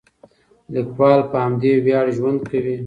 [0.73, 2.75] لیکوال په همدې ویاړ ژوند کوي.